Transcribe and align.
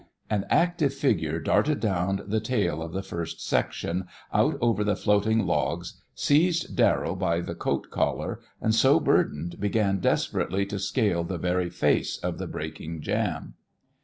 An 0.31 0.47
active 0.49 0.95
figure 0.95 1.39
darted 1.39 1.79
down 1.79 2.23
the 2.25 2.39
tail 2.39 2.81
of 2.81 2.91
the 2.91 3.03
first 3.03 3.39
section, 3.39 4.07
out 4.33 4.57
over 4.59 4.83
the 4.83 4.95
floating 4.95 5.45
logs, 5.45 6.01
seized 6.15 6.75
Darrell 6.75 7.15
by 7.15 7.39
the 7.39 7.53
coat 7.53 7.91
collar, 7.91 8.39
and 8.59 8.73
so 8.73 8.99
burdened 8.99 9.59
began 9.59 9.99
desperately 9.99 10.65
to 10.65 10.79
scale 10.79 11.23
the 11.23 11.37
very 11.37 11.69
face 11.69 12.17
of 12.17 12.39
the 12.39 12.47
breaking 12.47 13.01
jam. 13.03 13.53